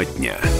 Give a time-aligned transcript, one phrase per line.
[0.00, 0.59] Тема дня.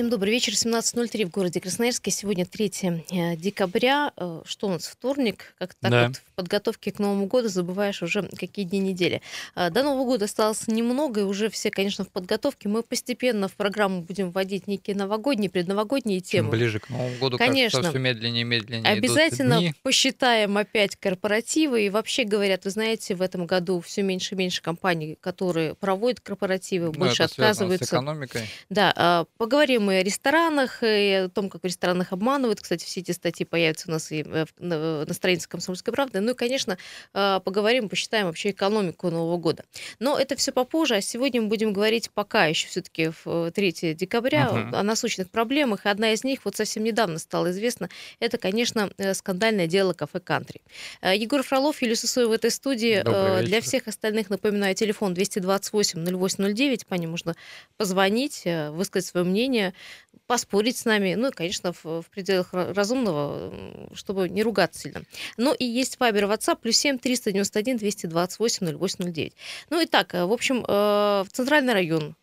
[0.00, 0.54] Всем добрый вечер.
[0.54, 2.10] 17.03 в городе Красноярске.
[2.10, 2.72] Сегодня 3
[3.10, 4.12] э, декабря.
[4.16, 5.54] Э, что у нас, вторник?
[5.58, 6.06] Как так Да.
[6.06, 9.20] вот в подготовке к Новому году забываешь уже, какие дни недели.
[9.54, 12.70] Э, До Нового года осталось немного, и уже все, конечно, в подготовке.
[12.70, 16.50] Мы постепенно в программу будем вводить некие новогодние, предновогодние Чем темы.
[16.52, 17.80] ближе к Новому году, Конечно.
[17.80, 19.74] кажется, все медленнее и медленнее Обязательно идут дни.
[19.82, 21.84] посчитаем опять корпоративы.
[21.84, 26.20] И вообще говорят, вы знаете, в этом году все меньше и меньше компаний, которые проводят
[26.20, 27.96] корпоративы, Ну, больше это связано с отказываются.
[27.96, 28.48] экономикой.
[28.70, 32.60] Да, а, поговорим и о ресторанах, и о том, как в ресторанах обманывают.
[32.60, 36.20] Кстати, все эти статьи появятся у нас и э, на странице «Комсомольской правды».
[36.20, 36.78] Ну и, конечно,
[37.12, 39.64] а, поговорим, посчитаем вообще экономику Нового года.
[39.98, 44.50] Но это все попозже, а сегодня мы будем говорить пока еще все-таки в 3 декабря
[44.50, 44.74] Мгм.
[44.74, 45.86] о насущных проблемах.
[45.86, 47.88] И Одна из них вот совсем недавно стала известна.
[48.20, 50.60] Это, конечно, э, скандальное дело кафе «Кантри».
[51.00, 53.02] Э, Егор Фролов, Юлия Сысоева в этой студии.
[53.04, 56.86] Э, Для всех остальных напоминаю, телефон 228-0809.
[56.86, 57.34] По ним можно
[57.76, 59.74] позвонить, э, высказать свое мнение,
[60.26, 61.14] поспорить с нами.
[61.14, 63.52] Ну и, конечно, в, в пределах ра- разумного,
[63.94, 65.02] чтобы не ругаться сильно.
[65.36, 69.34] Ну и есть Вайбер, WhatsApp, плюс 7 391 228 0809.
[69.70, 72.16] Ну и так, э, в общем, э, в Центральный район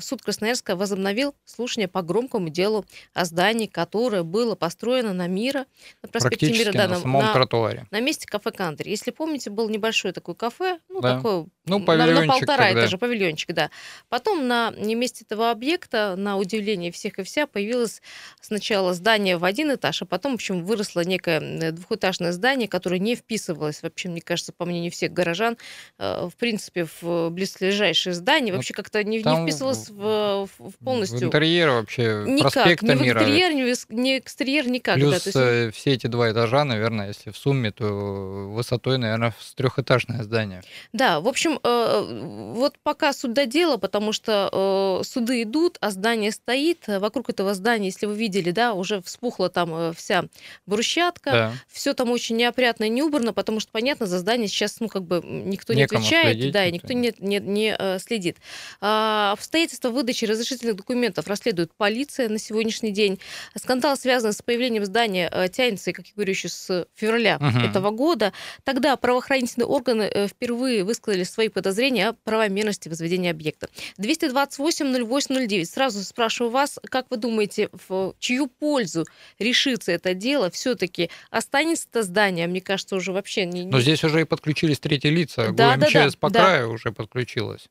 [0.00, 5.66] суд Красноярска возобновил слушание по громкому делу о здании, которое было построено на Мира,
[6.02, 7.86] на проспекте Мира, да, на самом на- тротуаре.
[7.90, 8.90] на месте кафе Кантри.
[8.90, 11.16] Если помните, был небольшое такое кафе, ну, Да.
[11.16, 12.80] такое Ну, на- полтора тогда.
[12.82, 13.70] этажа, павильончик, да.
[14.08, 18.00] Потом на месте этого объекта, на удивление всех и вся, появилось
[18.40, 22.98] сначала здание в один этаж, а потом, в общем, выросло некое э, двухэтажное здание, которое
[23.00, 25.56] не вписывалось, вообще, мне кажется, по мнению всех горожан,
[25.98, 30.84] э, в принципе, в близлежащее здание, Ну, вообще как-то не, не вписывалось в, в В
[30.84, 31.22] полностью...
[31.24, 33.20] интерьере вообще Никак, проспекта ни в Мира.
[33.22, 34.96] интерьер, в, эс- ни экстерьер, никак.
[34.98, 38.98] да, Плюс то есть, э, все эти два этажа, наверное, если в сумме, то высотой,
[38.98, 40.62] наверное, с трехэтажное здание.
[40.92, 45.90] Да, в общем, э, вот пока суд до дела, потому что э, суды идут, а
[45.90, 46.84] здание стоит.
[46.86, 50.24] Вокруг этого здания, если вы видели, да, уже вспухла там э, вся
[50.66, 51.30] брусчатка.
[51.30, 51.52] Да.
[51.70, 55.02] Все там очень неопрятно и не убрано, потому что, понятно, за здание сейчас, ну, как
[55.02, 58.36] бы никто не Некому отвечает, следить, да, и никто никто не, не, не, э, следит.
[58.80, 63.20] А, обстоятельства выдачи разрешительных документов расследует полиция на сегодняшний день.
[63.56, 67.64] Скандал, связанный с появлением здания, э, тянется, как я говорю, еще с февраля Мгм.
[67.64, 68.32] этого года.
[68.64, 73.68] Тогда правоохранительные органы э, впервые высказали свои подозрения о правомерности возведения объекта.
[73.96, 75.66] 228-08-09.
[75.66, 79.06] Сразу спрашиваю вас, как вы думаете, в чью пользу
[79.38, 80.50] решится это дело?
[80.50, 82.48] Все-таки останется это здание?
[82.48, 85.52] Мне кажется, уже вообще не, Но здесь уже и подключились третьи лица.
[85.52, 86.40] Да, да, ГУМЧС да, по да.
[86.40, 87.68] краю уже подключилась.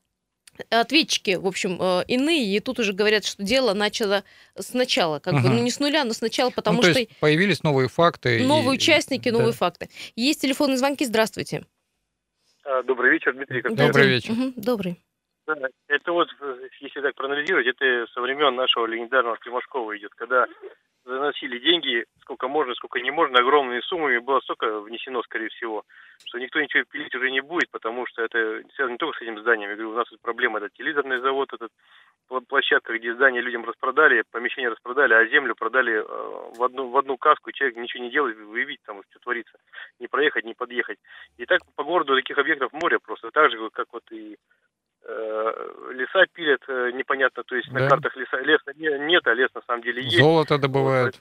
[0.70, 4.24] Ответчики, в общем, э, иные, и тут уже говорят, что дело начало
[4.58, 5.56] сначала, как бы, Мгм.
[5.56, 8.40] ну не с нуля, но сначала, потому ну, то что есть появились новые факты.
[8.40, 9.38] и- новые участники, да.
[9.38, 9.88] новые факты.
[10.16, 11.64] Есть телефонные звонки, здравствуйте.
[12.64, 13.60] А, Добрый вечер, Дмитрий.
[13.62, 14.04] как Добрый всегда.
[14.14, 14.32] вечер.
[14.32, 15.00] Мгм, добрый.
[15.46, 15.54] Да,
[15.88, 20.46] Это вот, э, если так проанализировать, это со времен нашего легендарного Климашкова идет, когда
[21.04, 25.84] заносили деньги, сколько можно, сколько не можно, огромными суммами, было столько внесено, скорее всего,
[26.26, 29.40] что никто ничего пилить уже не будет, потому что это связано не только с этим
[29.40, 29.70] зданием.
[29.70, 31.70] Я говорю, у нас тут проблема, это телевизорный завод, этот
[32.48, 37.16] площадка, где здание людям распродали, помещение распродали, а землю продали э, в одну, в одну
[37.16, 39.58] каску, и человек ничего не делает, вы там что творится.
[40.00, 40.98] Не проехать, не подъехать.
[41.36, 43.30] И так по городу таких объектов море просто.
[43.30, 44.36] Так же, как вот и
[45.92, 47.80] леса пилят э, непонятно, то есть Да.
[47.80, 50.18] на картах леса леса не- нет, а лес на самом деле есть.
[50.18, 51.20] Золото добывают.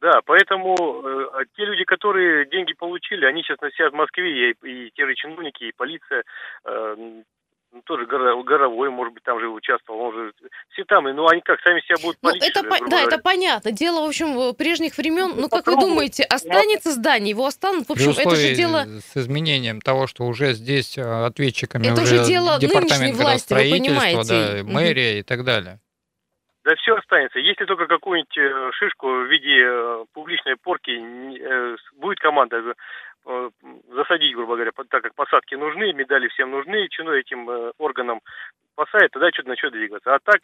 [0.00, 0.74] Да, поэтому
[1.04, 5.14] э, те люди, которые деньги получили, они сейчас сидят в Москве, и, и те же
[5.14, 6.22] чиновники, и полиция,
[6.64, 7.22] э,
[7.72, 10.32] м, тоже горо- Горовой, может быть, там же участвовал, он же
[10.72, 13.02] все там, и, ну они как, сами себя будут Ну, это, по- да, говоря?
[13.06, 13.72] это понятно.
[13.72, 15.34] Дело, в общем, прежних времен.
[15.36, 17.30] Ну, как вы думаете, останется здание?
[17.30, 17.88] Его останут?
[17.88, 18.86] В общем, это же дело...
[19.12, 23.70] с изменением того, что уже здесь э, ответчиками Это уже уже дело нынешней власти, вы
[23.70, 24.62] понимаете.
[24.62, 25.80] да, мэрия и так далее.
[26.66, 27.38] Да все останется.
[27.38, 32.74] Если только какую-нибудь э, шишку в виде э, публичной порки э, будет команда
[33.92, 38.20] засадить, грубо говоря, так как посадки нужны, медали всем нужны, чину этим органам
[38.76, 40.14] посадят, тогда что-то начнет двигаться.
[40.14, 40.42] А так,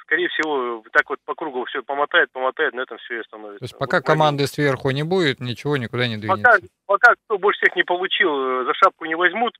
[0.00, 3.60] скорее всего, так вот по кругу все помотает, помотает, на этом все и остановится.
[3.60, 4.06] То есть пока Буквально.
[4.06, 6.74] команды сверху не будет, ничего никуда не Пока, двинется.
[6.86, 9.56] пока кто больше всех не получил, за шапку не возьмут,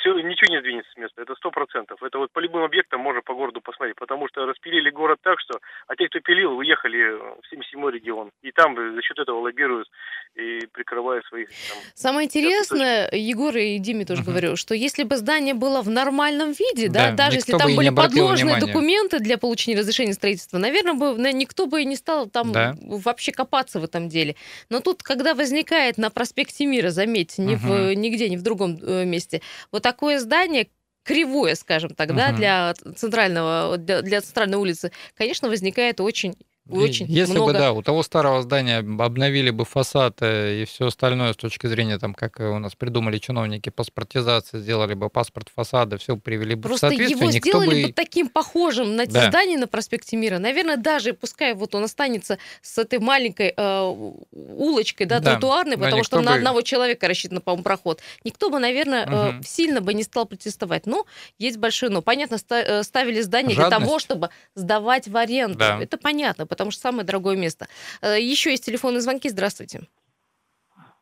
[0.00, 1.22] все, ничего не сдвинется с места.
[1.22, 2.02] Это сто процентов.
[2.02, 5.58] Это вот по любым объектам можно по городу посмотреть, потому что распилили город так, что,
[5.86, 8.30] а те, кто пилил, уехали в 77-й регион.
[8.42, 9.88] И там э, за счет этого лоббируют
[10.34, 14.30] и прикрывают своих там, Самое интересное, Егор и Диме тоже Мгм.
[14.30, 17.76] говорю, что если бы здание было в нормальном виде, да, Да, даже если там не
[17.76, 18.66] были подложные внимания.
[18.66, 22.74] документы для получения разрешения строительства, наверное, бы никто бы и не стал там Да.
[22.82, 24.34] вообще копаться в этом деле.
[24.70, 28.00] Но тут, когда возникает на проспекте Мира, заметьте, ни в- Мгм.
[28.00, 30.68] нигде, ни в другом э, месте, вот такое здание,
[31.02, 32.36] кривое, скажем так, да, Мгм.
[32.36, 36.34] для центрального, для, для центральной улицы, конечно, возникает очень
[36.68, 37.52] очень Если много.
[37.52, 41.66] бы, да, у того старого здания обновили бы фасад э, и все остальное с точки
[41.66, 46.54] зрения, там, как э, у нас придумали чиновники, паспортизации, сделали бы паспорт фасада, все привели
[46.54, 47.88] бы Просто в соответствие, его никто сделали бы...
[47.88, 49.28] бы таким похожим на те Да.
[49.28, 50.38] здания на проспекте Мира.
[50.38, 53.94] Наверное, даже пускай вот он останется с этой маленькой э,
[54.32, 58.00] улочкой, да, Да, тротуарной, но потому что никто на бы- одного человека рассчитан, по-моему, проход.
[58.24, 59.42] Никто бы, наверное, э, Мгм.
[59.44, 60.86] сильно бы не стал протестовать.
[60.86, 61.04] Но
[61.38, 62.02] есть большое но.
[62.02, 64.04] Понятно, ста- э, ставили здание для того, Жадность.
[64.04, 65.58] чтобы сдавать в аренду.
[65.58, 65.78] Да.
[65.80, 67.66] Это понятно, потому что самое дорогое место.
[68.00, 69.28] Э, Еще есть телефонные звонки.
[69.28, 69.80] Здравствуйте.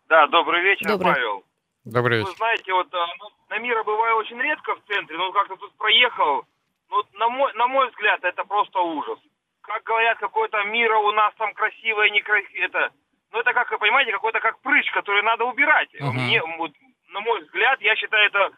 [0.08, 1.12] Да, добрый вечер, Добрый.
[1.14, 1.44] Павел.
[1.84, 2.37] Добрый Вы вечер.
[2.37, 6.44] знаете, вот а, ну, на Мира бываю очень редко в центре, но как-то тут проехал.
[6.90, 9.19] Ну, вот на мой, на мой взгляд, это просто ужас.
[9.62, 12.66] Как говорят, какое-то Мира у нас там красивое, некрасивое.
[12.66, 12.90] Это,
[13.32, 15.88] ну, это как, понимаете, какой-то как прыщ, который надо убирать.
[15.98, 16.14] Мгм.
[16.14, 16.72] Мне, вот,
[17.08, 18.50] на мой взгляд, я считаю, это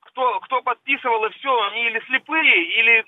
[0.00, 3.04] кто, кто подписывал и все, они или слепые, или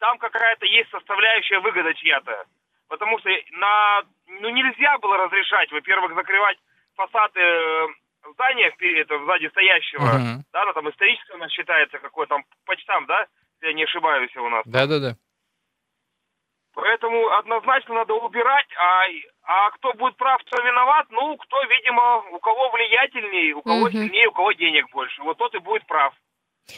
[0.00, 2.44] там какая-то есть составляющая выгода чья-то.
[2.88, 6.58] Потому что на, ну, нельзя было разрешать, во-первых, закрывать
[6.96, 7.86] фасады э,
[8.32, 10.44] здания это, сзади стоящего, Мгм.
[10.52, 14.36] да, ну, там историческое у нас считается, какой там, почтам, да, если я не ошибаюсь
[14.36, 14.62] у нас.
[14.66, 15.14] Да-да-да.
[16.74, 19.04] Поэтому однозначно надо убирать, а,
[19.42, 23.92] а кто будет прав, кто виноват, ну, кто, видимо, у кого влиятельнее, у кого Мгм.
[23.92, 26.14] сильнее, у кого денег больше, вот тот и будет прав.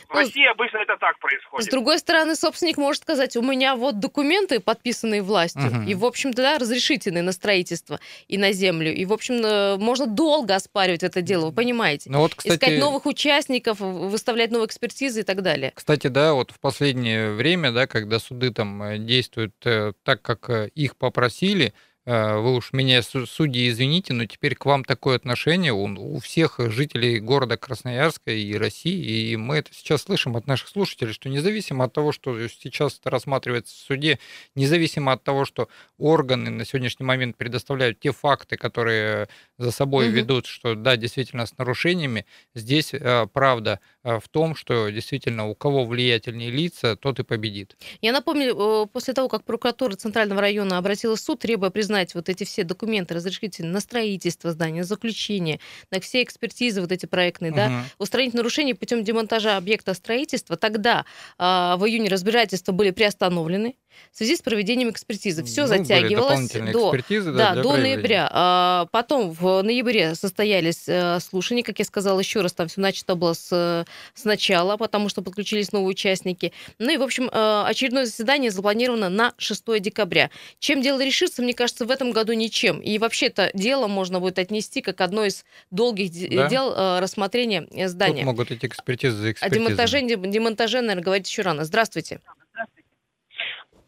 [0.08, 1.70] В Ну, России обычно это так С происходит.
[1.70, 5.87] другой стороны, собственник может сказать, у меня вот документы, подписанные властью, Мгм.
[5.87, 8.93] и, в общем-то, да, разрешительные на строительство и на землю.
[8.94, 12.11] И, в общем, э, можно долго оспаривать это дело, вы понимаете.
[12.11, 15.73] Ну вот, кстати, Искать новых участников, выставлять новые экспертизы и так далее.
[15.75, 20.49] Кстати, да, вот в последнее время, да, когда суды там э, действуют э, так, как
[20.75, 25.84] их попросили, вы уж меня, су- судьи, извините, но теперь к вам такое отношение у,
[25.84, 31.12] у всех жителей города Красноярска и России, и мы это сейчас слышим от наших слушателей,
[31.12, 34.19] что независимо от того, что сейчас это рассматривается в суде,
[34.56, 35.69] независимо от того, что
[35.99, 39.28] органы на сегодняшний момент предоставляют те факты, которые
[39.58, 40.16] за собой Мгм.
[40.16, 45.54] ведут, что да, действительно с нарушениями, здесь э, правда э, в том, что действительно у
[45.54, 47.76] кого влиятельнее лица, тот и победит.
[48.00, 52.28] Я напомню, э, после того, как прокуратура Центрального района обратилась в суд, требуя признать вот
[52.30, 55.60] эти все документы разрешительные на строительство здания, на заключение,
[55.90, 57.82] на все экспертизы вот эти проектные, да, Мгм.
[57.98, 61.04] устранить нарушения путем демонтажа объекта строительства, тогда
[61.38, 63.74] а, в июне разбирательства были приостановлены
[64.12, 65.42] в связи с проведением экспертизы.
[65.44, 68.28] Все Ну, затягивалось до, экспертизы, да, для до ноября.
[68.32, 73.14] А, потом в ноябре состоялись э, слушания, как я сказала еще раз, там все начато
[73.14, 73.84] было с,
[74.14, 76.52] сначала, потому что подключились новые участники.
[76.78, 80.30] Ну и, в общем, э, очередное заседание запланировано на 6 декабря.
[80.58, 82.80] Чем дело решится, мне кажется, в этом году ничем.
[82.80, 86.48] И вообще это дело можно будет отнести как одно из долгих Да.
[86.48, 88.24] дел э, рассмотрения э, Тут здания.
[88.24, 89.64] могут эти экспертизы за О экспертизами.
[89.66, 91.64] демонтаже, дем- демонтаже, наверное, говорить еще рано.
[91.64, 92.20] Здравствуйте.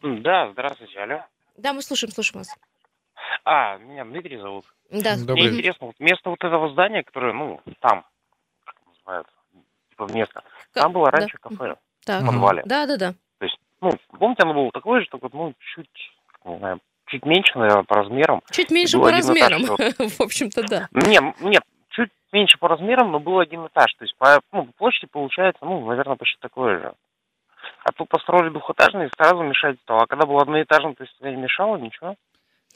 [0.04, 1.24] Да, здравствуйте, алло.
[1.56, 2.54] Да, мы слушаем, слушаем вас.
[3.44, 4.66] А, меня Дмитрий зовут.
[4.90, 5.16] Да.
[5.16, 8.04] Добрый Мне интересно, вот место вот этого здания, которое, ну, там,
[8.66, 9.26] как называют,
[9.88, 10.42] типа место,
[10.74, 11.18] там было да.
[11.18, 12.22] раньше кафе Так.
[12.22, 12.62] в подвале.
[12.66, 13.12] Да, да, да.
[13.38, 16.12] То есть, ну, помните, оно было такое же, только, ну, чуть,
[16.44, 18.42] не знаю, чуть меньше, наверное, по размерам.
[18.50, 19.62] Чуть меньше по этаж, размерам.
[19.98, 20.88] В общем-то, да.
[20.92, 23.94] Не, нет, чуть меньше по размерам, но был один этаж.
[23.94, 26.94] То есть, по, ну, по площади получается, ну, наверное, почти такое же.
[27.84, 30.02] А тут построили двухэтажный, и сразу мешать стало.
[30.02, 32.16] А когда был одноэтажный, то есть не мешало, ничего.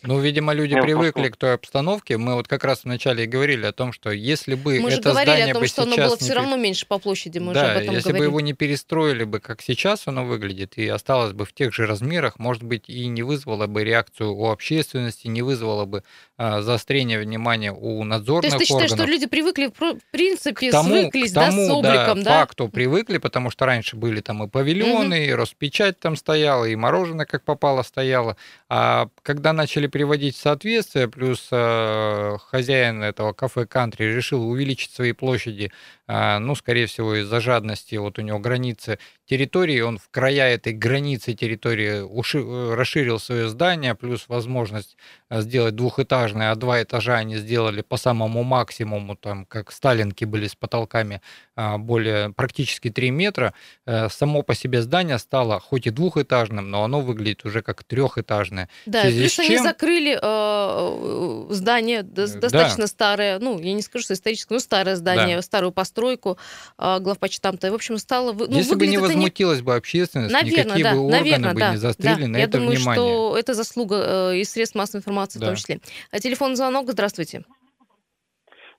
[0.02, 2.18] Ну, видимо, люди Не, привыкли просто- к той обстановке.
[2.18, 5.10] Мы вот как раз вначале и говорили о том, что если бы Мы же это
[5.10, 7.38] говорили здание о том, бы что оно сейчас было не все равно меньше по площади.
[7.38, 8.28] Мы уже да, об этом если бы говорили.
[8.30, 12.38] его не перестроили бы, как сейчас оно выглядит, и осталось бы в тех же размерах,
[12.38, 16.04] может быть, и не вызвало бы реакцию у общественности, не вызвало бы
[16.36, 19.06] а, заострение внимания у То надзорных есть ты считаешь, органов.
[19.06, 22.38] что люди привыкли, в принципе, к тому, свыклись к да, тому, с обликом, да?
[22.38, 27.26] факту привыкли, потому что раньше были там и павильоны, и Роспечать там стояла, и мороженое
[27.26, 28.36] как попало стояло.
[28.68, 35.12] А когда начали приводить в соответствие, плюс э, хозяин этого кафе «Кантри» решил увеличить свои
[35.12, 35.72] площади,
[36.08, 41.34] ну, скорее всего, из-за жадности, вот у него границы территории, он в края этой границы
[41.34, 44.96] территории уши- э, расширил свое здание, плюс возможность
[45.28, 50.46] э, сделать двухэтажное, а два этажа они сделали по самому максимуму, там, как сталинки были
[50.48, 51.20] с потолками
[51.56, 53.52] а, более практически 3 метра.
[53.86, 58.68] Э, Само по себе здание стало хоть и двухэтажным, но оно выглядит уже как трехэтажное.
[58.86, 64.04] Да, плюс с они чем- закрыли э, здание до- достаточно старое, ну, я не скажу,
[64.04, 67.66] что историческое, но старое здание, старую постройку э, главпочтамта.
[67.66, 68.32] И, в общем, стало...
[68.32, 71.70] Ну, Если бы не возмутилась бы общественность, Наверное, никакие да, бы органы наверное, бы да.
[71.72, 72.28] не заострили да.
[72.28, 73.04] на Я это думаю, внимание.
[73.04, 73.96] что это заслуга
[74.32, 75.48] э, и средств массовой информации в Да.
[75.48, 75.80] том числе.
[76.10, 77.42] А телефон звонок, здравствуйте.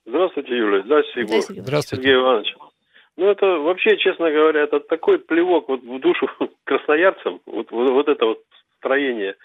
[0.05, 0.81] Здравствуйте, Юля.
[0.85, 1.29] Здравствуйте, Егор.
[1.29, 1.61] Здравствуйте.
[1.61, 2.03] Здравствуйте.
[2.03, 2.55] Сергей Иванович.
[3.17, 6.27] Ну, это вообще, честно говоря, это такой плевок вот в душу
[6.63, 8.39] красноярцам, вот, вот, вот это вот
[8.77, 9.35] строение.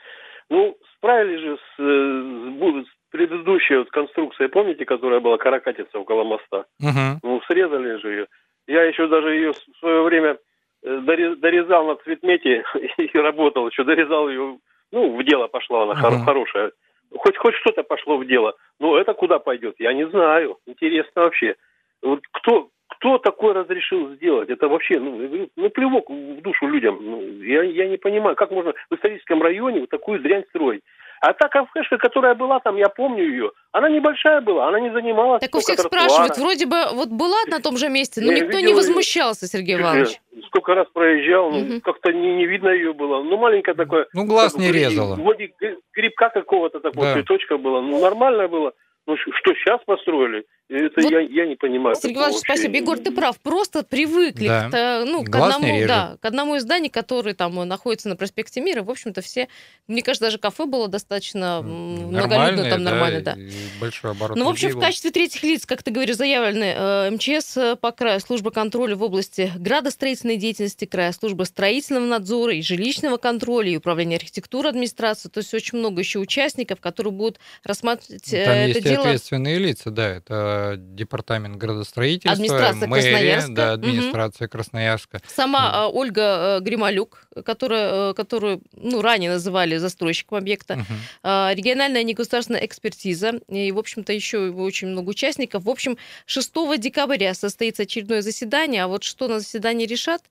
[0.48, 6.64] Ну, справились же с, с, с предыдущей вот конструкцией, помните, которая была каракатица около моста?
[6.80, 7.20] Мгм.
[7.22, 8.26] Ну, срезали же ее.
[8.66, 10.38] Я еще даже ее в свое время
[10.82, 12.64] э, дорез- дорезал на цветмете
[12.98, 14.58] и работал еще, дорезал ее,
[14.90, 16.24] ну, в дело пошла она Мгм.
[16.24, 16.72] хорошая.
[17.16, 18.54] Хоть, хоть что-то пошло в дело.
[18.80, 20.58] Но это куда пойдет, я не знаю.
[20.66, 21.54] Интересно вообще.
[22.02, 24.50] Вот кто, кто такое разрешил сделать?
[24.50, 26.98] Это вообще, ну, ну, плевок в душу людям.
[27.00, 30.82] Ну, я, я не понимаю, как можно в историческом районе вот такую дрянь строить.
[31.20, 35.38] А та кафешка, которая была там, я помню ее, она небольшая была, она не занимала
[35.38, 36.08] Так у всех тротуара.
[36.08, 39.46] спрашивают, вроде бы вот была на том же месте, но Я никто видел не возмущался,
[39.46, 40.20] Сергей Иванович.
[40.46, 41.80] Сколько раз проезжал, ну, Мгм.
[41.80, 43.22] как-то не, не видно ее было.
[43.22, 44.06] Ну, маленькая такое.
[44.12, 45.14] Ну, глаз как не резала.
[45.16, 47.12] Вроде гри- грибка какого-то такого, Да.
[47.14, 47.80] цветочка было.
[47.80, 48.72] Ну, нормально было.
[49.06, 51.94] Ну, что сейчас построили, это Вот, я, я не понимаю.
[51.94, 52.74] Сергей Иванович, спасибо.
[52.76, 53.38] Егор, ты прав.
[53.38, 54.68] Просто привыкли Да.
[54.68, 58.16] к, та- ну, к одному, да, к одному из зданий, которые там э, находятся на
[58.16, 58.82] проспекте Мира.
[58.82, 59.48] В общем-то, все,
[59.88, 63.32] мне кажется, даже кафе было достаточно многолюдно, там нормально, да.
[63.34, 67.10] и большой оборот Ну, в общем, в качестве третьих лиц, как ты говоришь, заявлены э,
[67.10, 72.62] МЧС э, по краю, служба контроля в области градостроительной деятельности края, служба строительного надзора и
[72.62, 75.28] жилищного контроля, и управление архитектуры администрации.
[75.28, 79.04] То есть очень много еще участников, которые будут рассматривать э, Там это и дело.
[79.04, 83.52] ответственные лица, да, это департамент градостроительства, Администрация мэрия, Красноярска.
[83.52, 85.20] да, администрация Красноярска.
[85.26, 85.88] Сама Да.
[85.88, 90.84] Ольга э, Грималюк, которая, э, которую ну, ранее называли застройщиком объекта.
[91.22, 95.64] А, региональная негосударственная экспертиза, и, в общем-то, еще очень много участников.
[95.64, 95.96] В общем,
[96.26, 100.22] 6 декабря состоится очередное заседание, а вот что на заседании решат,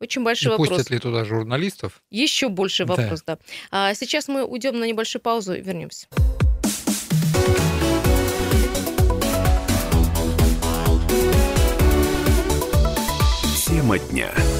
[0.00, 0.68] очень большой вопрос.
[0.70, 2.02] пустят ли туда журналистов?
[2.10, 2.94] Еще больше Да.
[2.96, 3.38] вопрос, да.
[3.70, 6.08] А сейчас мы уйдем на небольшую паузу и вернемся.
[13.82, 14.51] Тема дня.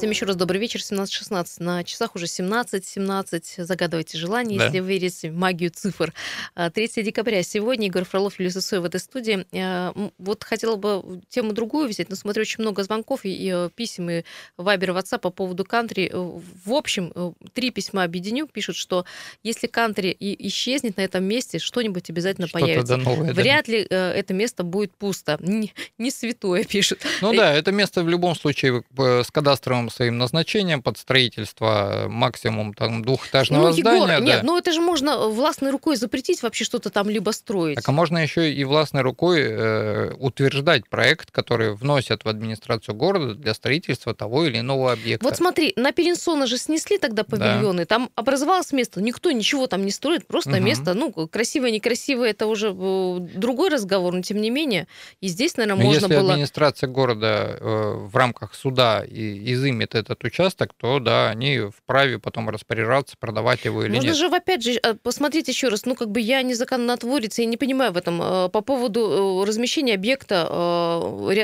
[0.00, 1.62] Всем еще раз добрый вечер, 17.16.
[1.62, 3.64] На часах уже 17.17.
[3.64, 4.64] Загадывайте желание, Да.
[4.64, 6.14] если вы верите в магию цифр.
[6.54, 7.88] А, 3 декабря сегодня.
[7.88, 9.44] Игорь Фролов, Юлия Сысоева в этой студии.
[9.52, 13.68] А, Вот хотела бы тему другую взять, но смотрю очень много звонков и, и, э,
[13.74, 14.22] писем, и
[14.56, 16.08] вайбер, ватсап по поводу кантри.
[16.10, 18.46] Э, В общем, э, три письма объединю.
[18.46, 19.04] Пишут, что
[19.42, 22.96] если кантри и исчезнет на этом месте, что-нибудь обязательно Что-то появится.
[22.96, 23.42] да новое, да.
[23.42, 25.36] Вряд ли э, это место будет пусто.
[25.42, 27.00] Не, не святое, пишут.
[27.20, 32.74] Ну И- да, это место в любом случае с кадастровым своим назначением под строительство максимум
[32.74, 34.24] там двухэтажного Ну, Егор, здания.
[34.24, 34.46] нет, да.
[34.46, 37.76] ну это же можно властной рукой запретить вообще что-то там либо строить.
[37.76, 43.34] Так а можно еще и властной рукой э, утверждать проект, который вносят в администрацию города
[43.34, 45.24] для строительства того или иного объекта.
[45.24, 47.36] Вот смотри, на Перенсона же снесли тогда Да.
[47.36, 50.64] павильоны, там образовалось место, никто ничего там не строит, просто Мгм.
[50.64, 54.86] место, ну, красивое, некрасивое, это уже э, другой разговор, но тем не менее,
[55.20, 56.32] и здесь, наверное, Но можно если было...
[56.32, 62.48] администрация города э, в рамках суда и, изымет этот участок, то да, они вправе потом
[62.50, 64.16] распоряжаться, продавать его или Можно нет.
[64.16, 67.56] же, опять же, э, посмотреть еще раз, ну, как бы я не законотворец, я не
[67.56, 70.46] понимаю в этом, э, по поводу э, размещения объекта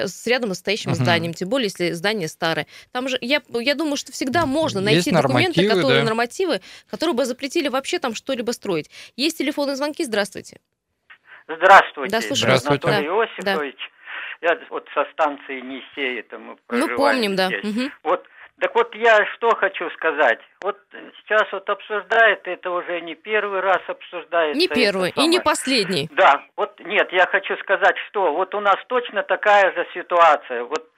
[0.06, 1.00] с рядом стоящим Мгм.
[1.00, 2.66] зданием, тем более, если здание старое.
[2.92, 6.04] Там же, я, я думаю, что всегда можно Есть найти документы, нормативы, которые, да.
[6.04, 8.90] нормативы, которые бы запретили вообще там что-либо строить.
[9.16, 10.60] Есть телефонные звонки, здравствуйте.
[11.48, 12.58] Здравствуйте, Да, слушаю.
[12.58, 12.88] Здравствуйте.
[12.88, 13.08] Анатолий
[13.42, 13.76] Да, Иосифович.
[14.40, 17.46] Я вот со станции Нисей, это мы Ну, проживаем помним, да.
[17.48, 17.64] здесь.
[17.64, 17.92] Мгм.
[18.02, 18.26] Вот,
[18.60, 20.40] так вот я что хочу сказать.
[20.62, 20.78] Вот
[21.22, 24.58] сейчас вот обсуждает, это уже не первый раз обсуждается.
[24.58, 26.08] Не первый и не последний.
[26.12, 30.64] Да, вот нет, я хочу сказать, что вот у нас точно такая же ситуация.
[30.64, 30.90] Вот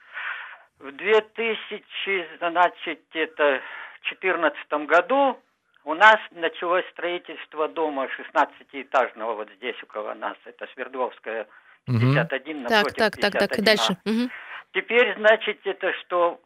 [0.79, 3.61] в 2000, значит, это,
[4.03, 5.37] 14 году
[5.83, 10.37] у нас началось строительство дома 16-этажного вот здесь около нас.
[10.45, 11.47] Это Свердловская,
[11.87, 12.13] Мгм.
[12.13, 13.61] 51 Так, напротив так, так, так, 51А.
[13.63, 13.97] дальше.
[14.05, 14.29] Мгм.
[14.73, 16.39] Теперь, значит, это что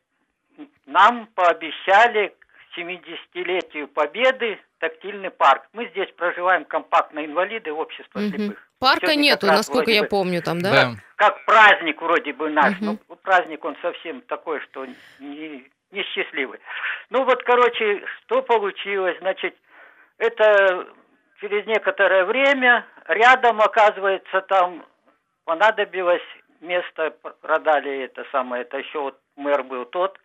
[0.85, 5.63] нам пообещали к 70-летию Победы тактильный парк.
[5.73, 8.29] Мы здесь проживаем компактно инвалиды, общество Мгм.
[8.29, 8.69] слепых.
[8.79, 10.71] Парка Сегодня нету, насколько я бы помню там, да?
[10.71, 10.91] Да.
[11.15, 12.75] Как праздник вроде бы наш.
[12.81, 12.99] Мгм.
[13.07, 14.85] Ну, праздник он совсем такой, что
[15.19, 16.59] не, несчастливый.
[17.09, 19.17] Ну вот, короче, что получилось?
[19.19, 19.55] Значит,
[20.17, 20.87] это
[21.39, 24.85] через некоторое время рядом, оказывается, там
[25.45, 26.21] понадобилось
[26.61, 30.17] место, продали это самое, это еще вот мэр был тот.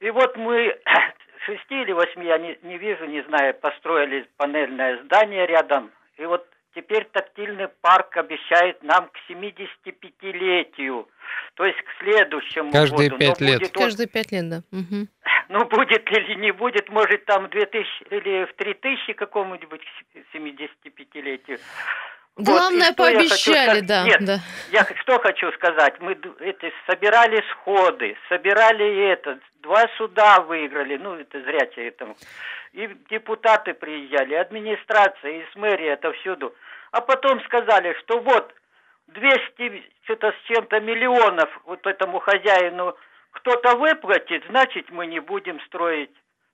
[0.00, 0.76] И вот мы
[1.46, 5.90] шести или восьми, я не, не вижу, не знаю, построили панельное здание рядом.
[6.16, 11.08] И вот теперь тактильный парк обещает нам к 75-летию,
[11.54, 13.18] то есть к следующему Каждые году.
[13.20, 13.58] пять Но лет.
[13.60, 14.62] будет Каждые пять лет, да.
[14.70, 15.08] Мгм.
[15.48, 21.58] ну, будет или не будет, может, там в 2000 или в 3000 какому-нибудь к 75-летию.
[22.36, 24.38] Главное, я хочу пообещали, сказать- да, Нет, да.
[24.70, 31.40] Я что хочу сказать, мы это, собирали сходы, собирали это, два суда выиграли, ну это
[31.42, 32.16] зря тебе там.
[32.72, 36.54] И депутаты приезжали, и администрация, и с мэрии это всюду.
[36.92, 38.54] А потом сказали, что вот
[39.08, 42.96] 200 что-то с чем-то миллионов вот этому хозяину
[43.32, 46.10] кто-то выплатит, значит мы не будем строить.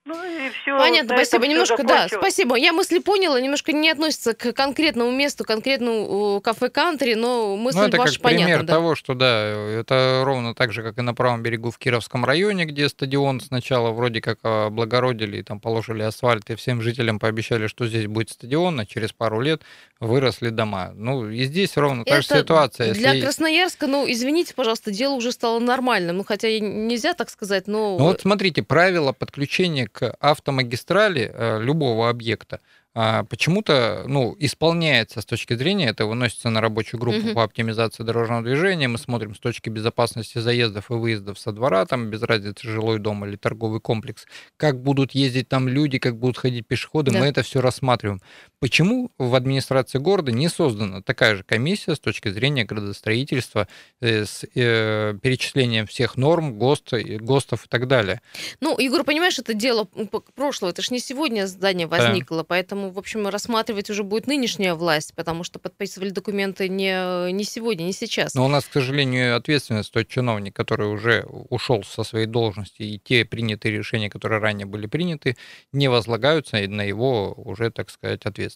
[0.06, 0.78] Ну и все.
[0.78, 1.48] Понятно, спасибо.
[1.48, 2.54] Немножко, да, спасибо.
[2.56, 7.84] Я мысли поняла, немножко не относится к конкретному месту, конкретному кафе кантри, но мысль Ну,
[7.86, 8.66] это ваша как пример понятна.
[8.66, 8.72] да.
[8.75, 12.66] того, что да, это ровно так же, как и на правом берегу в Кировском районе,
[12.66, 17.86] где стадион сначала вроде как облагородили, и там положили асфальт, и всем жителям пообещали, что
[17.86, 19.62] здесь будет стадион, а через пару лет
[19.98, 20.92] выросли дома.
[20.94, 22.94] Ну, и здесь ровно та же Это ситуация.
[22.94, 26.18] Для Если- Красноярска, ну, извините, пожалуйста, дело уже стало нормальным.
[26.18, 27.98] Ну, хотя и нельзя так сказать, но...
[27.98, 32.60] Ну вот смотрите, правила подключения к автомагистрали э, любого объекта
[32.98, 37.34] а, почему-то ну, исполняется с точки зрения, это выносится на рабочую группу Мгм.
[37.34, 42.08] по оптимизации дорожного движения, мы смотрим с точки безопасности заездов и выездов со двора, там
[42.08, 44.24] без разницы жилой дом или торговый комплекс,
[44.56, 47.18] как будут ездить там люди, как будут ходить пешеходы, Да.
[47.18, 48.22] мы это все рассматриваем.
[48.58, 53.68] Почему в администрации города не создана такая же комиссия с точки зрения градостроительства
[54.00, 58.22] э, с э, перечислением всех норм, ГОСТ, и- ГОСТов и так далее?
[58.60, 59.86] Ну, Егор, понимаешь, это дело
[60.34, 65.12] прошлого, это ж не сегодня здание возникло, поэтому, в общем, рассматривать уже будет нынешняя власть,
[65.14, 68.34] потому что подписывали документы не, не сегодня, не сейчас.
[68.34, 72.98] Но у нас, к сожалению, ответственность тот чиновник, который уже ушел со своей должности, и
[72.98, 75.36] те принятые решения, которые ранее были приняты,
[75.72, 78.46] не возлагаются на его уже, так сказать, ответственность.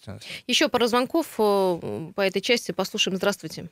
[0.47, 3.17] Еще пара звонков э, по этой части послушаем.
[3.17, 3.69] Здравствуйте.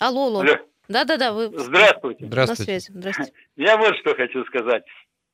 [0.00, 0.40] Алло, алло.
[0.40, 0.56] Алло.
[0.88, 2.24] Да-да-да, вы Здравствуйте.
[2.24, 2.62] на Здравствуйте.
[2.64, 2.90] связи.
[2.92, 3.32] Здравствуйте.
[3.56, 4.84] Я вот что хочу сказать.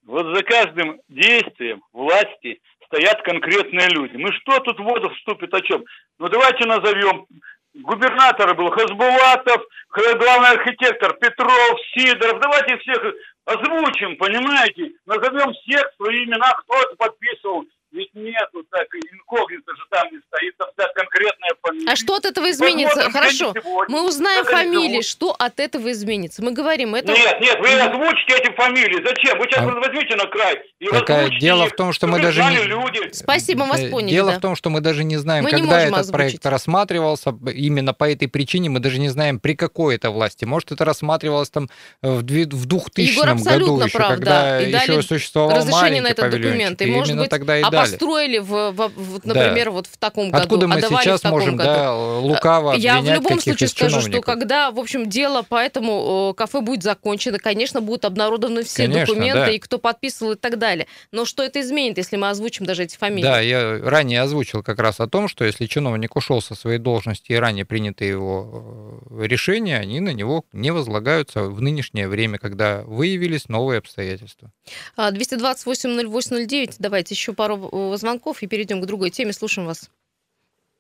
[0.05, 4.17] Вот за каждым действием власти стоят конкретные люди.
[4.17, 5.85] Ну что тут в воду вступит о чем?
[6.19, 7.27] Ну давайте назовем.
[7.75, 12.39] Губернатор был Хасбулатов, х- главный архитектор Петров, Сидоров.
[12.41, 12.99] Давайте всех
[13.47, 14.93] озвучим, понимаете?
[15.07, 17.65] Назовем всех свои имена, кто это подписывал.
[17.93, 21.91] Ведь нету так, инкогнито же там не стоит, там стоят конкретные фамилии.
[21.91, 22.95] А что от этого изменится?
[23.05, 23.55] Посмотрим, Хорошо.
[23.89, 26.43] Мы узнаем как фамилии, что от этого изменится.
[26.43, 27.13] Мы говорим, это...
[27.13, 29.05] Нет, нет, вы озвучите эти фамилии.
[29.07, 29.39] Зачем?
[29.39, 32.21] Вы сейчас А- возьмите на край и Так, озвучите дело их, в том, что мы
[32.21, 33.13] даже не- люди.
[33.13, 34.39] Спасибо, мы вас Э, поняли, Дело да.
[34.39, 36.47] в том, что мы даже не знаем, Мы не когда можем этот проект озвучить.
[36.47, 37.33] рассматривался.
[37.33, 40.47] Б- Именно по этой причине мы даже не знаем, при какой это власти.
[40.47, 41.69] Может, это рассматривалось там
[42.03, 44.63] э, в две- в 2000 Егор году еще, прав, когда да.
[44.63, 46.51] И еще существовал разрешение маленький на этот павильончик.
[46.53, 46.83] документ.
[46.83, 47.82] И, может именно быть, тогда и а дали.
[47.91, 49.35] Построили, в, в- Да.
[49.35, 51.71] например, вот в таком году, Откуда мы а давали в сейчас таком можем году.
[51.71, 56.61] да, лукаво Я в любом случае скажу, что когда, в общем, дело по этому кафе
[56.61, 59.51] будет закончено, конечно, будут обнародованы все Конечно, документы да.
[59.51, 60.87] и кто подписывал и так далее.
[61.13, 63.23] Но что это изменит, если мы озвучим даже эти фамилии?
[63.23, 67.33] Да, я ранее озвучил как раз о том, что если чиновник ушел со своей должности
[67.33, 72.83] и ранее принятые его э, решения, они на него не возлагаются в нынешнее время, когда
[72.83, 74.51] выявились новые обстоятельства.
[74.97, 79.33] А, 228-08-09, давайте еще пару э, звонков и перейдем к другой теме.
[79.33, 79.91] Слушаем вас.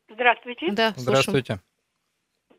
[0.08, 0.70] Здравствуйте.
[0.72, 1.02] Да, слушаем.
[1.22, 1.58] Здравствуйте.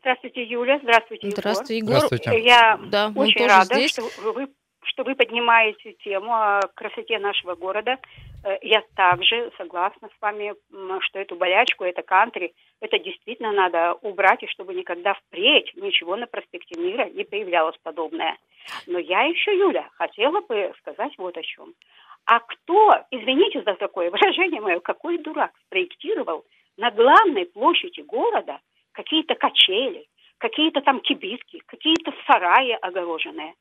[0.00, 0.78] Здравствуйте, Юля.
[0.82, 1.40] Здравствуйте, Егор.
[1.40, 1.96] Здравствуйте, Егор.
[1.96, 2.40] Здравствуйте.
[2.42, 3.92] Я Да, очень рада, здесь.
[3.92, 4.48] что вы,
[4.82, 7.96] что вы поднимаете тему о красоте нашего города.
[8.44, 10.54] Э, Я также согласна с вами,
[11.00, 16.26] что эту болячку, это кантри, это действительно надо убрать, и чтобы никогда впредь ничего на
[16.26, 18.36] проспекте Мира не появлялось подобное.
[18.86, 21.72] Но я еще, Юля, хотела бы сказать вот о чем.
[22.26, 26.44] А кто, извините за такое выражение мое, какой дурак спроектировал
[26.76, 28.60] на главной площади города
[28.92, 30.06] какие-то качели,
[30.38, 33.54] какие-то там кибитки, какие-то сараи огороженные.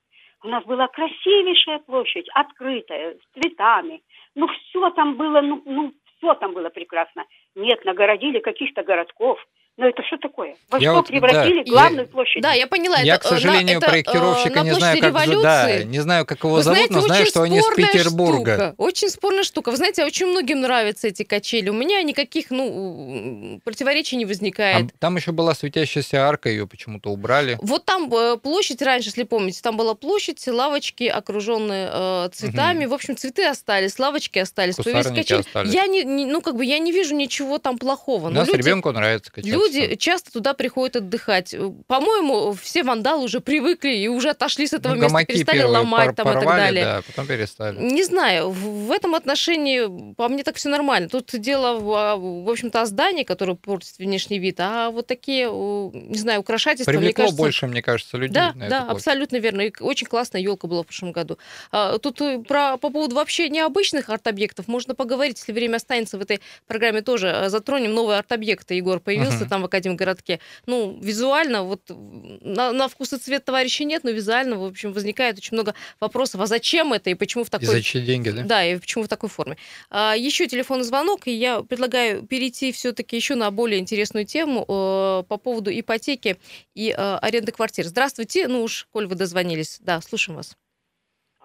[0.43, 4.02] У нас была красивейшая площадь, открытая, с цветами.
[4.36, 7.26] Ну, все там было, ну, ну все там было прекрасно.
[7.56, 9.39] Нет, нагородили каких-то городков.
[9.75, 10.55] Но это что такое?
[10.69, 12.43] Во Я что вот, превратили да, главную я- площадь?
[12.43, 12.99] Да, я поняла.
[12.99, 15.41] Я, это, к на- сожалению, это, э, проектировщика на не знаю, как, революции.
[15.41, 17.88] да, не знаю, как его Вы зовут, знаете, но знаю, очень что они из спорная
[17.88, 18.53] Петербурга.
[18.53, 19.71] Штука, очень спорная штука.
[19.71, 21.69] Вы знаете, очень многим нравятся эти качели.
[21.69, 24.91] У меня никаких ну, противоречий не возникает.
[24.93, 27.57] А Там еще была светящаяся арка, ее почему-то убрали.
[27.62, 32.86] Вот там э, площадь раньше, если помните, там была площадь, лавочки, окруженные э, цветами.
[32.86, 34.75] В общем, цветы остались, лавочки остались.
[34.75, 35.39] появились качели.
[35.39, 35.73] остались.
[35.73, 38.27] Я не, не- ну как бы я не вижу ничего там плохого.
[38.27, 39.62] У нас люди, ребенку нравится качаться.
[39.63, 41.56] Люди часто туда приходят отдыхать.
[41.88, 46.28] По-моему, все вандалы уже привыкли и уже отошли с этого Ну, места, перестали ломать там
[46.28, 46.86] и так порвали, далее.
[46.86, 47.80] да, потом перестали.
[47.80, 51.10] Не знаю, в этом отношении по мне так все нормально.
[51.10, 55.49] Тут дело, в, а, в общем-то, о здании, которое портит внешний вид, а вот такие,
[55.49, 57.38] о, не знаю, украшательства, мне Привлекло кажется...
[57.41, 58.95] больше, мне кажется, людей Да, на да, площадь.
[58.97, 59.62] абсолютно верно.
[59.62, 61.38] И очень классная елка была в прошлом году.
[61.71, 66.21] А, Тут э, про, по поводу вообще необычных арт-объектов можно поговорить, если время останется в
[66.21, 67.28] этой программе тоже.
[67.28, 68.73] э, Затронем новые арт-объекты.
[68.76, 69.47] Егор появился Мгм.
[69.53, 70.39] Там в Академгородке.
[70.65, 75.37] Ну, визуально, вот на, на вкус и цвет товарища нет, но визуально, в общем, возникает
[75.37, 76.41] очень много вопросов.
[76.41, 77.67] А зачем это и почему в И такой...
[77.67, 78.41] за чьи деньги, да?
[78.41, 79.57] Да, и почему в такой форме.
[79.91, 85.23] А, еще телефонный звонок, и я предлагаю перейти все-таки еще на более интересную тему э,
[85.29, 86.37] по поводу ипотеки
[86.73, 87.85] и э, аренды квартир.
[87.85, 89.77] Здравствуйте, ну уж, коль вы дозвонились.
[89.81, 90.57] Да, слушаем вас.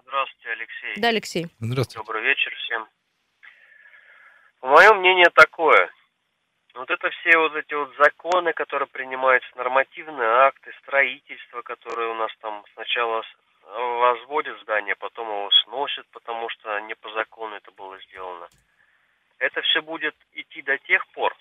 [0.06, 1.02] Здравствуйте, Алексей.
[1.02, 1.46] Да, Алексей.
[1.60, 1.98] Здравствуйте.
[1.98, 2.88] Добрый вечер всем.
[4.62, 5.90] Мое мнение такое.
[6.78, 12.30] Вот это все вот эти вот законы, которые принимаются, нормативные акты, строительство, которые у нас
[12.40, 13.24] там сначала
[13.64, 18.46] возводят здание, потом его сносят, потому что не по закону это было сделано.
[19.38, 21.36] Это все будет идти до тех пор,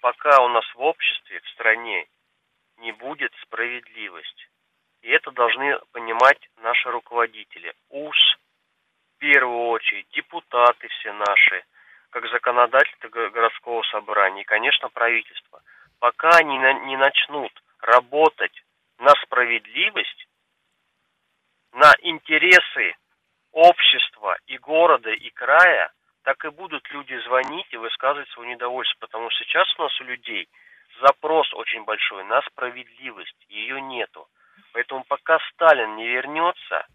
[0.00, 2.06] пока у нас в обществе, в стране
[2.76, 4.48] не будет справедливость.
[5.02, 7.74] И это должны понимать наши руководители.
[7.88, 8.38] УС,
[9.16, 11.64] в первую очередь, депутаты все наши,
[12.10, 15.62] как законодательство го- городского собрания и, конечно, правительство.
[15.98, 18.62] Пока они не начнут работать
[18.98, 20.28] на справедливость,
[21.72, 22.94] на интересы
[23.52, 25.92] общества и города, и края,
[26.22, 28.98] так и будут люди звонить и высказывать свое недовольство.
[29.00, 30.48] Потому что сейчас у нас у людей
[31.00, 33.36] запрос очень большой на справедливость.
[33.48, 34.28] Ее нету.
[34.72, 36.86] Поэтому пока Сталин не вернется,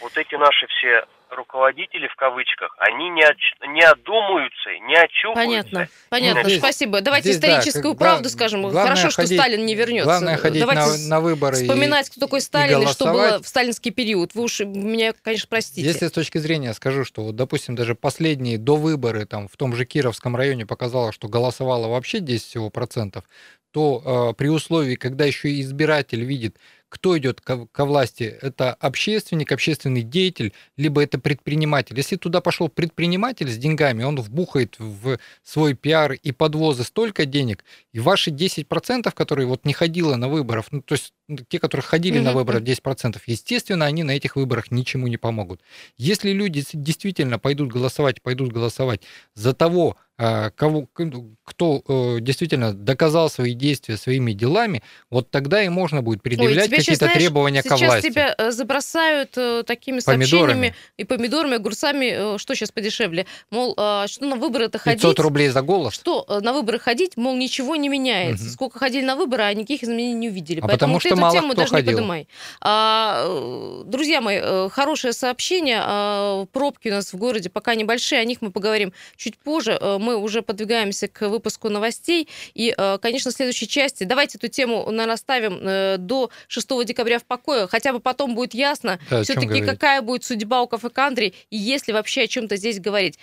[0.00, 5.34] вот эти наши все руководители в кавычках, они не, оч- не одумаются, не очухаются.
[5.34, 6.44] Понятно, понятно.
[6.44, 7.00] Здесь- Спасибо.
[7.00, 8.62] Давайте здесь, да, историческую как- правду гла- скажем.
[8.62, 10.04] главное Хорошо, что ходить- Сталин не вернется.
[10.04, 13.42] Главное ходить Давайте на, на выборы и- вспоминать, кто такой и Сталин и, что было
[13.42, 14.34] в сталинский период.
[14.34, 15.82] Вы уж меня, конечно, простите.
[15.86, 19.74] Если с точки зрения скажу, что вот, допустим, даже последние до выборы там в том
[19.74, 23.24] же Кировском районе показало, что голосовало вообще 10 всего процентов,
[23.72, 26.56] то э, при условии, когда еще и избиратель видит,
[26.88, 31.96] кто идет ко, ко власти, это общественник, общественный деятель, либо это предприниматель.
[31.96, 37.64] Если туда пошел предприниматель с деньгами, он вбухает в свой пиар и подвозы столько денег,
[37.92, 41.84] и ваши 10%, которые вот не ходило на выборов, ну, то есть ну, те, которые
[41.84, 42.38] ходили на Мгм.
[42.38, 45.60] выборы 10%, естественно, они на этих выборах ничему не помогут.
[45.98, 49.02] Если люди действительно пойдут голосовать, пойдут голосовать
[49.34, 55.62] за того, кого, к- ну, кто э, действительно доказал свои действия своими делами, вот тогда
[55.62, 58.10] и можно будет предъявлять какие-то требования ко Сейчас власти.
[58.10, 60.24] тебя э, забросают э, такими Помидорами.
[60.24, 62.38] сообщениями и помидорами, огурцами.
[62.38, 63.26] Что сейчас подешевле?
[63.50, 65.00] Мол, а, что на выборы-то ходить?
[65.02, 65.92] 500 рублей за голос.
[65.94, 68.44] Что на выборы ходить, мол, ничего не меняется.
[68.44, 68.52] Мгм.
[68.52, 70.60] Сколько ходили на выборы, а никаких изменений не увидели.
[70.60, 71.90] А Поэтому потому ты что эту мало тему кто даже ходил.
[71.90, 72.28] не поднимай.
[72.60, 75.78] А, друзья мои, хорошее сообщение.
[75.82, 79.78] а, Пробки у нас в городе пока небольшие, о них мы поговорим чуть позже.
[80.06, 82.28] Э, Мы уже подвигаемся к выпуску новостей.
[82.54, 87.18] И, э, конечно, в следующей части давайте эту тему, наверное, оставим э, до 6 декабря
[87.18, 87.66] в покое.
[87.66, 91.88] Хотя бы потом будет ясно, Да, все-таки какая будет судьба у кафе Кантри, и есть
[91.88, 93.18] ли вообще о чем-то здесь говорить.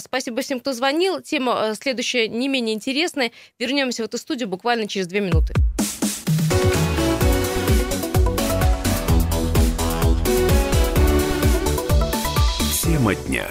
[0.00, 1.20] Спасибо всем, кто звонил.
[1.20, 3.32] Тема э, следующая не менее интересная.
[3.58, 5.54] Вернемся в эту студию буквально через две минуты.
[12.82, 13.46] Тема дня.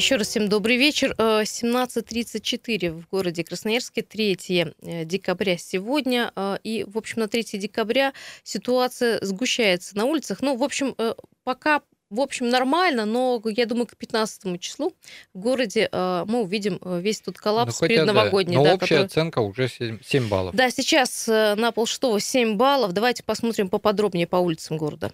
[0.00, 1.14] Еще раз всем добрый вечер.
[1.18, 6.32] Э, 17.34 в городе Красноярске, 3 э, декабря сегодня.
[6.34, 10.38] Э, И, в общем, на 3 декабря ситуация сгущается на улицах.
[10.40, 11.12] Ну, в общем, э,
[11.44, 14.94] пока в общем, нормально, но я думаю, к 15 числу
[15.34, 18.04] в городе э, мы увидим э, весь тут коллапс Ну, хотя да.
[18.06, 18.56] предновогодний.
[18.56, 20.54] Но да, общая который- оценка уже 7, 7 баллов.
[20.54, 22.92] Да, сейчас э, на полшестого 7 баллов.
[22.94, 25.12] Давайте посмотрим поподробнее по улицам города.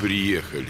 [0.00, 0.66] Приехали.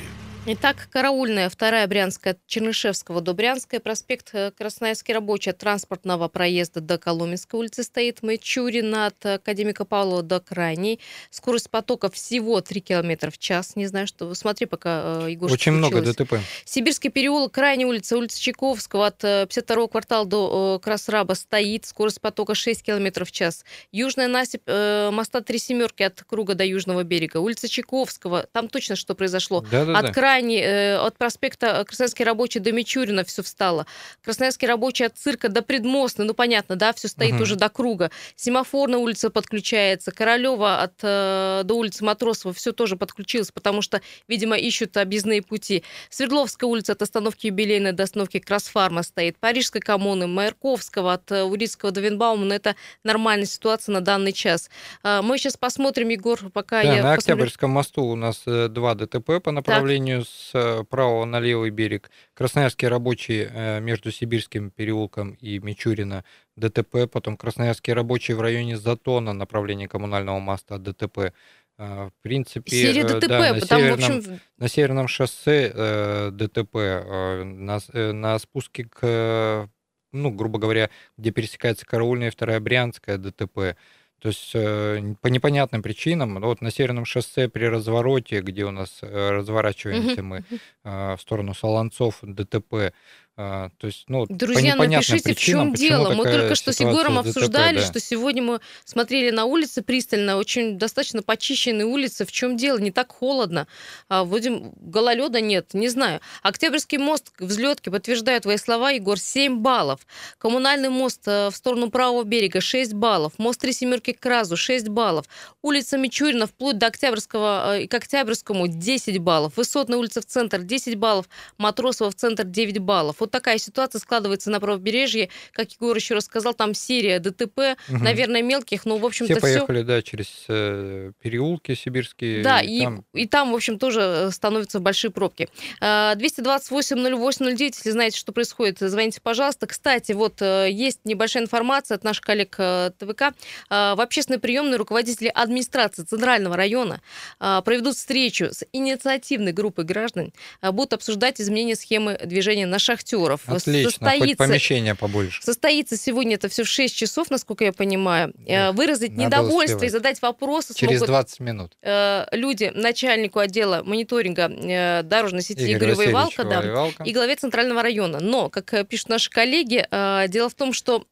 [0.50, 6.96] Итак, Караульная, вторая Брянская, Чернышевского до Брянская, проспект э, Красноярский рабочий от транспортного проезда до
[6.96, 11.00] Коломенской улицы стоит, Мачурина от Академика Павлова до Крайней.
[11.28, 13.76] Скорость потока всего 3 км в час.
[13.76, 14.32] Не знаю, что...
[14.32, 16.00] Смотри, пока, э, Егор, Очень много.
[16.00, 16.37] ДТП.
[16.64, 22.22] Сибирский переулок, крайняя улица, улица Чайковского от э, 52 квартала до э, Красраба стоит, скорость
[22.22, 23.66] потока 6 км в час.
[23.92, 28.96] Южная насыпь э, моста Три Семерки от круга до Южного берега, улица Чайковского, там точно
[28.96, 29.61] что произошло.
[29.70, 29.98] Да-да-да.
[29.98, 33.87] От крайней зданий, э, от проспекта Красноярский рабочий до Мичурина все встало.
[34.24, 37.42] Красноярский рабочий от цирка до Предмостной, ну понятно, да, все стоит Мгм.
[37.42, 38.11] уже до круга.
[38.37, 44.01] Семафор на улице подключается, Королева от, э, до улицы Матросова все тоже подключилось, потому что,
[44.29, 45.83] видимо, ищут объездные пути.
[46.11, 49.37] Свердловская улица от остановки Юбилейной до остановки Красфарма стоит.
[49.38, 54.70] Парижской коммуны, Маярковского от э, Урицкого до Винбаума, но это нормальная ситуация на данный час.
[55.03, 57.35] А, Мы сейчас посмотрим, Егор, пока Да, я на посмотрю.
[57.44, 62.11] Октябрьском мосту у нас э, два ДТП по направлению с э, правого на левый берег.
[62.35, 66.24] Красноярский рабочий э, между Сибирским переулком и Мичурина
[66.57, 71.33] ДТП, потом Красноярский рабочий в районе Затона направление коммунального моста ДТП.
[71.78, 76.31] Э, В принципе, Серия ДТП, да, на потому, в северном, общем, на северном шоссе э,
[76.33, 79.68] ДТП, э, на, э, на спуске к,
[80.12, 83.76] ну, грубо говоря, где пересекается Караульная и Вторая Брянская ДТП.
[84.20, 88.72] То есть э, по непонятным причинам, ну, вот на северном шоссе при развороте, где у
[88.72, 90.44] нас э, разворачиваемся мы
[90.85, 92.92] э, в сторону Солонцов, ДТП,
[93.38, 96.14] то есть, ну, Друзья, по напишите, в причинам, чем почему дело.
[96.14, 97.87] Мы только что с Егором ДТП, обсуждали, да.
[97.87, 102.27] что сегодня мы смотрели на улицы пристально, очень достаточно почищенные улицы.
[102.27, 102.79] В чем дело?
[102.79, 103.68] Не так холодно.
[104.09, 106.20] А, вроде гололеда нет, не знаю.
[106.42, 110.01] Октябрьский мост, взлетки, подтверждают твои слова, Егор, 7 баллов.
[110.38, 113.35] Коммунальный мост э, в сторону правого берега 6 баллов.
[113.38, 115.27] Мост Три Семерки к Разу 6 баллов.
[115.62, 119.57] Улица Мичурина вплоть до Октябрьского э, и к Октябрьскому 10 баллов.
[119.57, 121.29] Высотная улица в центр 10 баллов.
[121.57, 123.22] Матросова в центр 9 баллов.
[123.29, 125.29] Вот такая ситуация складывается на правобережье.
[125.53, 128.05] Как Егор еще рассказал, там серия ДТП, Мгм.
[128.05, 129.59] наверное, мелких, но, в общем-то, Все все...
[129.67, 132.43] поехали, да, через э, переулки сибирские.
[132.43, 135.49] Да, и и, там и там, в общем, тоже э, становятся большие пробки.
[135.81, 139.67] А, 228-08-09, если знаете, что происходит, звоните, пожалуйста.
[139.67, 143.35] Кстати, вот э, есть небольшая информация от наших коллег э, ТВК.
[143.69, 147.01] В общественной приемной руководители администрации Центрального района
[147.38, 152.79] проведут встречу с инициативной группой граждан, будут обсуждать изменение схемы движения на
[153.26, 153.48] шахтеров.
[153.48, 155.42] отлично, хоть помещения побольше.
[155.42, 158.33] Состоится сегодня это все в 6 часов, насколько я понимаю.
[158.46, 159.92] Э, Выразить надо недовольство и успевать.
[159.92, 161.76] задать вопросы Через смогут 20 минут.
[161.83, 167.02] э, люди, начальнику отдела мониторинга э, дорожной сети Игорь Игорю Воевалко, да, Воевалко.
[167.04, 168.18] и главе Центрального района.
[168.20, 169.87] Но, как пишут наши коллеги,
[170.28, 171.04] дело в том, что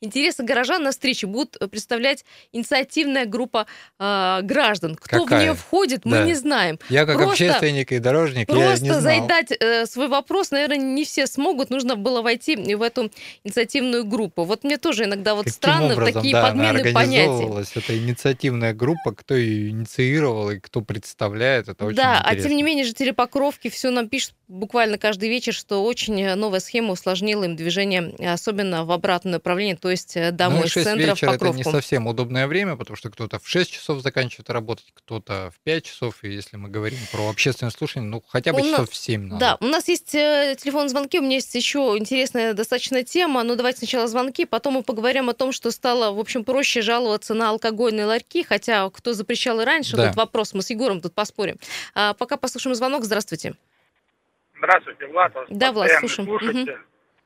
[0.00, 3.66] интересы горожан на встрече будут представлять инициативная группа
[3.98, 4.96] э, граждан.
[4.96, 5.42] Кто в Какая?
[5.42, 6.24] нее входит, мы Да.
[6.24, 6.78] не знаем.
[6.88, 9.20] Я как Просто- общественник и дорожник, я не Просто знал.
[9.20, 11.70] задать э, свой вопрос, наверное, не все смогут.
[11.70, 13.10] Нужно было войти в эту
[13.44, 14.44] инициативную группу.
[14.44, 17.18] Вот мне тоже иногда вот Каким странно образом, такие да, она подмены понятий.
[17.22, 22.48] организовывалась, эта инициативная группа, кто ее инициировал и кто представляет, это очень да, а интересно.
[22.48, 26.60] тем не менее жители Покровки все нам пишут буквально каждый вечер, что очень э, новая
[26.60, 30.66] схема усложнила им движение, э, особенно в обратное направление, то есть э, домой, ну, и
[30.66, 31.56] из 6 центра в вечера это Покровку.
[31.58, 35.84] не совсем удобное время, потому что кто-то в 6 часов заканчивает работать, кто-то в 5
[35.84, 38.96] часов, и если мы говорим про общественное слушание, ну, хотя бы У нас- часов в
[38.96, 39.40] 7 надо.
[39.40, 43.54] Да, у нас есть э, телефонные звонки, у меня есть еще интересная достаточно тема, но
[43.56, 47.50] давайте сначала звонки, потом мы поговорим о том, что стало, в общем, проще жаловаться на
[47.50, 50.04] алкогольные ларьки, хотя кто запрещал и раньше, Да.
[50.04, 51.56] этот вопрос, мы с Егором тут поспорим.
[51.94, 53.54] А, пока послушаем звонок, здравствуйте.
[54.56, 55.32] Здравствуйте, Влад.
[55.50, 56.28] Да, Влад, слушаем.
[56.28, 56.78] слушайте.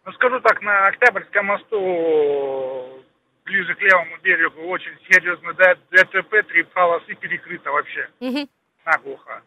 [0.05, 3.05] Ну, скажу так, на Октябрьском мосту,
[3.45, 8.49] ближе к левому берегу, очень серьезно ДТП, три полосы перекрыто вообще, Мгм.
[8.85, 9.43] наглухо.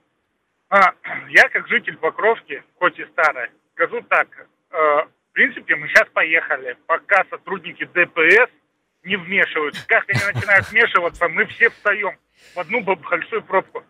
[0.69, 0.93] А,
[1.29, 4.27] я, как житель Покровки, хоть и старый, скажу так,
[4.71, 8.49] э, в принципе, мы сейчас поехали, пока сотрудники ДПС
[9.03, 9.85] не вмешиваются.
[9.87, 12.17] Как они начинают вмешиваться, мы все встаем
[12.55, 13.83] в одну большую пробку.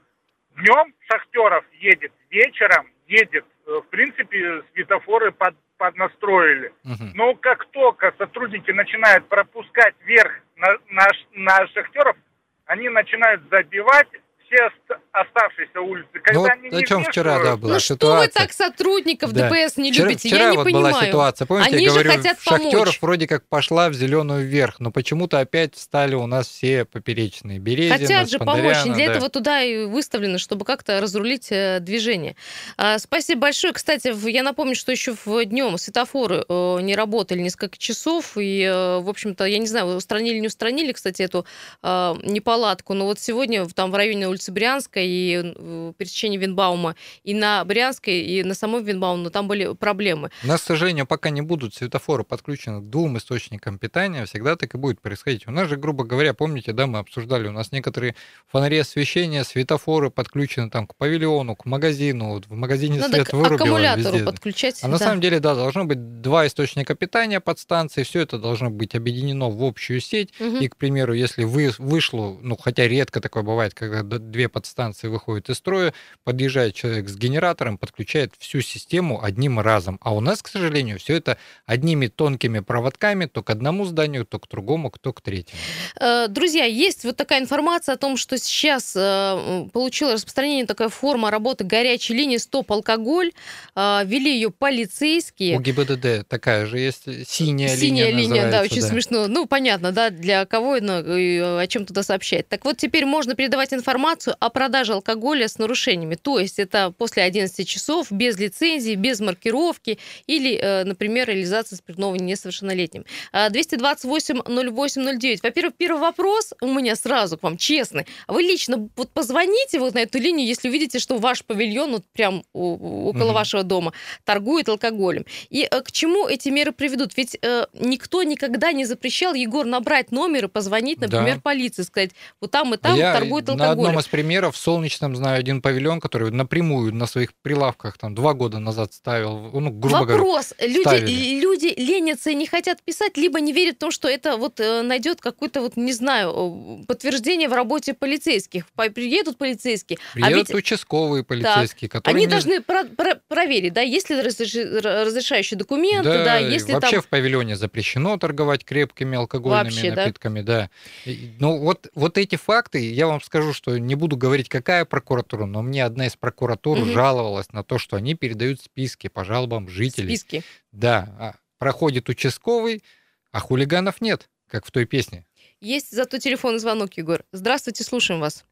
[0.56, 3.46] Днем шахтеров едет, вечером едет.
[3.68, 6.74] Э, В принципе, светофоры под, поднастроили.
[6.84, 7.12] Мгм.
[7.16, 12.18] Но как только сотрудники начинают пропускать вверх на, на, на шахтеров,
[12.66, 14.08] они начинают забивать
[14.48, 16.10] все ост- оставшиеся улицы.
[16.14, 18.32] Когда Ну, вот они не о чем вчера, да, была Ну что вы ситуация.
[18.34, 19.50] так сотрудников Да.
[19.50, 20.28] ДПС не Вчера, любите?
[20.30, 20.94] вчера я не вот понимаю.
[20.94, 23.02] была ситуация, помните, Они я же говорю, хотят шахтеров помочь.
[23.02, 27.60] вроде как пошла в зеленую вверх, но почему-то опять встали у нас все поперечные.
[27.60, 29.14] Березина, Хотят же помочь, для да.
[29.14, 32.36] этого туда и выставлено, чтобы как-то разрулить э, движение.
[32.78, 33.74] А, спасибо большое.
[33.74, 39.00] Кстати, я напомню, что еще в днем светофоры э, не работали несколько часов, и, э,
[39.00, 41.46] в общем-то, я не знаю, устранили, не устранили, кстати, эту
[41.84, 47.64] э, неполадку, но вот сегодня там в районе улицы Брянской и пересечении Винбаума и на
[47.64, 50.30] Брянской, и на самой Винбаума, но там были проблемы.
[50.44, 54.76] У нас, к сожалению, пока не будут светофоры подключены к двум источникам питания, всегда так
[54.76, 55.48] и будет происходить.
[55.48, 58.16] У нас же, грубо говоря, помните, да, мы обсуждали, у нас некоторые
[58.48, 64.18] фонари освещения, светофоры подключены там к павильону, к магазину, в магазине Надо свет вырубило аккумулятору
[64.18, 64.26] везде.
[64.26, 64.80] подключать.
[64.84, 65.06] А на да.
[65.06, 69.50] самом деле, да, должно быть два источника питания под станцией, все это должно быть объединено
[69.50, 70.34] в общую сеть.
[70.40, 70.60] Мгм.
[70.60, 75.08] И, к примеру, если вы, вышло, ну, хотя редко такое бывает, когда две подстанции станции
[75.08, 80.00] выходит из строя, подъезжает человек с генератором, подключает всю систему одним разом.
[80.02, 84.38] А у нас, к сожалению, все это одними тонкими проводками, то к одному зданию, то
[84.40, 85.60] к другому, то к третьему.
[86.00, 91.32] Э, Друзья, есть вот такая информация о том, что сейчас э, получила распространение такая форма
[91.32, 93.32] работы горячей линии «Стоп-алкоголь».
[93.76, 95.58] Э, Вели ее полицейские.
[95.58, 98.28] У ГИБДД такая же есть синяя, Синяя линия.
[98.28, 99.28] линия, да, очень смешно.
[99.28, 102.48] Ну, понятно, да, для кого ну, и о чем туда сообщать.
[102.50, 106.16] Так вот, теперь можно передавать информацию о продаже алкоголя с нарушениями.
[106.16, 112.16] То есть это после 11 часов, без лицензии, без маркировки или, э, например, реализация спиртного
[112.16, 113.06] несовершеннолетним.
[113.32, 115.40] А, 228-08-09.
[115.44, 118.06] Во-первых, первый вопрос у меня сразу к вам, честный.
[118.28, 122.44] Вы лично вот позвоните вот на эту линию, если увидите, что ваш павильон вот прям
[122.54, 123.34] около Мгм.
[123.34, 125.26] вашего дома торгует алкоголем.
[125.50, 127.16] И э, к чему эти меры приведут?
[127.18, 131.42] Ведь э, никто никогда не запрещал, Егор, набрать номер и позвонить, например, Да.
[131.42, 133.96] полиции, сказать, вот там и А там Я торгуют на алкоголем.
[134.06, 138.60] Из примеров в Солнечном знаю один павильон, который напрямую на своих прилавках там два года
[138.60, 140.54] назад ставил, ну, грубо говоря, Вопрос.
[140.62, 141.40] Люди, ставили.
[141.40, 144.82] люди ленятся и не хотят писать, либо не верят в то, что это вот э,
[144.84, 148.68] найдет какое-то, вот, не знаю, э, подтверждение в работе полицейских.
[148.76, 149.98] По- Приедут полицейские.
[150.00, 154.10] а Приедут ведь участковые полицейские, так, которые они не- должны про- про- проверить, да, есть
[154.10, 157.02] ли разреши- разрешающие документы, да, Да, если вообще там...
[157.02, 160.04] в павильоне запрещено торговать крепкими алкогольными Вообще, да?
[160.06, 160.70] напитками, да.
[161.06, 165.46] И- Ну вот, вот эти факты, я вам скажу, что не буду говорить, какая прокуратура,
[165.46, 166.88] но мне одна из прокуратур Мгм.
[166.88, 170.16] жаловалась на то, что они передают списки по жалобам жителей.
[170.18, 170.44] Списки.
[170.72, 172.84] Да, а проходит участковый,
[173.32, 175.26] а хулиганов нет, как в той песне.
[175.62, 177.24] Есть зато телефонный звонок, Егор.
[177.32, 178.46] Здравствуйте, слушаем вас.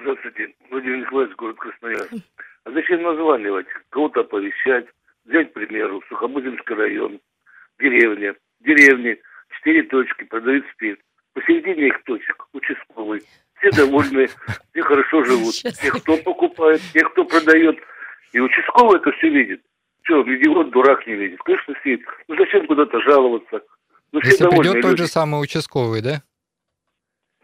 [0.00, 2.12] Здравствуйте, Владимир Николаевич, город Красноярск.
[2.64, 4.86] А зачем названивать, кого-то оповещать?
[5.24, 7.20] Взять, к примеру, Сухобузинский район,
[7.78, 9.18] деревня, деревни,
[9.56, 11.00] четыре точки, продают спирт.
[11.34, 13.22] Посередине их точек, участковый.
[13.60, 14.28] Все довольны,
[14.72, 15.54] все хорошо живут.
[15.54, 17.78] Те, кто покупает, те, кто продает.
[18.32, 19.60] И участковый это все видит.
[20.02, 21.40] Что, идиот, дурак не видит.
[21.42, 22.06] Конечно, видит.
[22.28, 23.60] Ну зачем куда-то жаловаться?
[24.12, 25.02] Ну все Если довольны придет тот люди.
[25.02, 26.22] же самый участковый, да?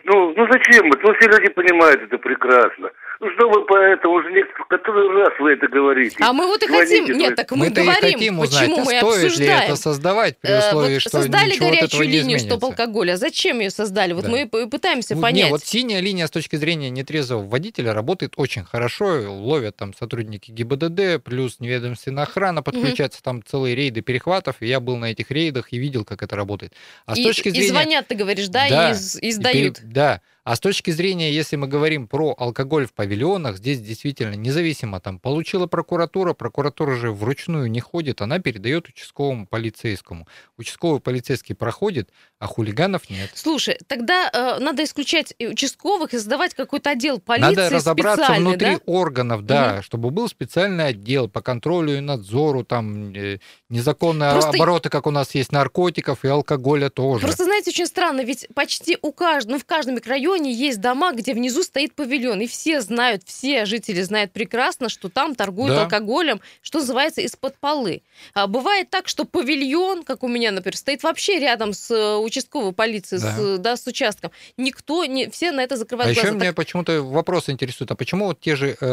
[0.04, 0.88] Ну, ну зачем?
[0.88, 2.90] Ну, все люди понимают это прекрасно.
[3.18, 6.16] Ну, что вы поэтому уже не который раз вы это говорите.
[6.20, 7.16] А мы вот и Звоните, хотим...
[7.18, 9.62] Нет, то так мы и говорим, хотим узнать, почему а мы стоит ли обсуждаем.
[9.64, 12.46] это создавать при Э, условии, вот что создали ничего от этого горячую не линию изменится.
[12.58, 13.16] стоп-алкоголя.
[13.16, 14.12] Зачем ее создали?
[14.12, 14.30] Вот Да.
[14.30, 15.44] мы и пытаемся Ну, понять.
[15.46, 19.32] Не, вот синяя линия с точки зрения нетрезвого водителя работает очень хорошо.
[19.32, 24.56] Ловят там сотрудники ГИБДД, плюс неведомственная охрана подключается, там целые рейды перехватов.
[24.60, 26.74] И я был на этих рейдах и видел, как это работает.
[27.06, 27.68] А с и, точки и зрения...
[27.68, 29.76] звонят, ты говоришь, да, Да, и, и и сдают.
[29.78, 30.20] пере- Да.
[30.46, 35.18] А с точки зрения, если мы говорим про алкоголь в павильонах, здесь действительно независимо там
[35.18, 40.28] получила прокуратура, прокуратура же вручную не ходит, она передает участковому полицейскому.
[40.56, 43.32] Участковый полицейский проходит, а хулиганов нет.
[43.34, 48.80] Слушай, тогда э, надо исключать участковых и создавать какой-то отдел полиции Надо разобраться внутри да?
[48.86, 49.82] органов, да, Мгм.
[49.82, 55.10] чтобы был специальный отдел по контролю и надзору, там э, незаконные Просто- обороты, как у
[55.10, 57.22] нас есть наркотиков и алкоголя тоже.
[57.22, 61.32] Просто, знаете, очень странно, ведь почти у каждого, ну, в каждом микрорайоне есть дома, где
[61.34, 65.82] внизу стоит павильон, и все знают, все жители знают прекрасно, что там торгуют Да.
[65.84, 68.02] алкоголем, что называется, из-под полы.
[68.34, 72.72] А бывает так, что павильон, как у меня, например, стоит вообще рядом с э, участковой
[72.72, 73.36] полицией, Да.
[73.36, 74.30] с, да, с участком.
[74.56, 76.36] Никто, не, все на это закрывают А еще глаза.
[76.36, 78.86] меня Так почему-то вопрос интересует, а почему вот те же э, э,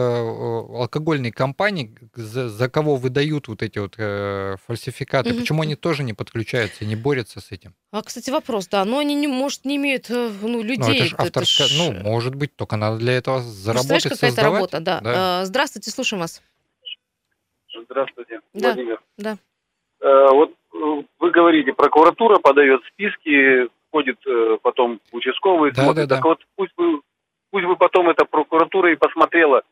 [0.79, 5.39] алкогольные компании, за, за кого выдают вот эти вот э, фальсификаты, Мгм.
[5.39, 7.75] почему они тоже не подключаются, не борются с этим?
[7.91, 10.77] А, кстати, вопрос, да, но они, не, может, не имеют э, ну, людей.
[10.79, 14.53] Ну, это же это ж, ну, может быть, только надо для этого заработать, какая-то создавать.
[14.53, 14.99] работа, да.
[15.01, 15.41] Да.
[15.41, 16.41] Э, Здравствуйте, слушаем вас.
[17.89, 18.73] Здравствуйте, Да.
[18.73, 19.01] Владимир.
[19.17, 19.37] Да.
[20.01, 26.07] Э, вот э, вы говорите, прокуратура подает списки, ходит э, потом участковый, Да, смотрит.
[26.07, 26.15] да, да.
[26.17, 27.01] Так вот, пусть бы,
[27.51, 29.63] пусть бы потом эта прокуратура и посмотрела,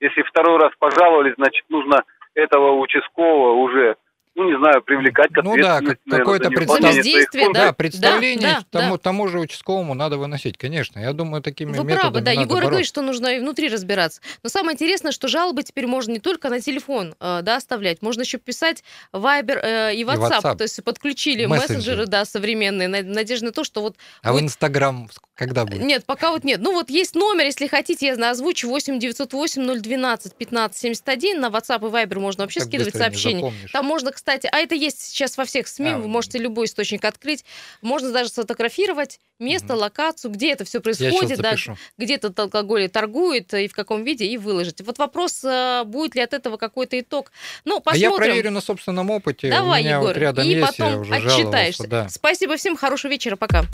[0.00, 2.02] если второй раз пожаловались, значит, нужно
[2.34, 3.96] этого участкового уже,
[4.36, 7.26] ну, не знаю, привлекать к Ну да, как- какое-то функций.
[7.54, 8.80] Да, представление да, да.
[8.80, 11.00] тому, тому же участковому надо выносить, конечно.
[11.00, 12.30] Я думаю, такими Вы методами правы, да.
[12.32, 12.68] надо Егор и бороться.
[12.70, 14.20] говорит, что нужно и внутри разбираться.
[14.42, 18.20] Но самое интересное, что жалобы теперь можно не только на телефон э, да, оставлять, можно
[18.22, 20.40] еще писать Viber э, и WhatsApp.
[20.42, 20.56] WhatsApp.
[20.56, 21.76] То есть подключили Мессенджеры.
[21.78, 22.88] мессенджеры, да, современные.
[22.88, 23.96] На- Надежда на то, что вот...
[24.22, 25.82] А в будет- Инстаграм когда будет?
[25.82, 26.60] Нет, пока вот нет.
[26.60, 31.40] Ну вот есть номер, если хотите, я знаю, озвучу 8 908 012 15 71.
[31.40, 33.52] На WhatsApp и Viber можно вообще Так скидывать сообщения.
[33.72, 37.04] Там можно, кстати, а это есть сейчас во всех СМИ, А, вы можете любой источник
[37.04, 37.44] открыть.
[37.82, 41.54] Можно даже сфотографировать место, локацию, где это все Я происходит, да,
[41.98, 44.80] где этот алкоголь торгует и в каком виде, и выложить.
[44.80, 47.30] Вот вопрос, э, будет ли от этого какой-то итог.
[47.64, 48.10] Ну, А посмотрим.
[48.10, 49.50] я проверю на собственном опыте.
[49.50, 51.86] Давай, У меня Егор, вот рядом и есть, я потом уже отчитаешься.
[51.86, 52.08] Да.
[52.08, 53.64] Спасибо всем, хорошего вечера, пока.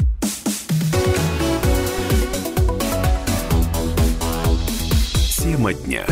[5.43, 6.07] Тема дня.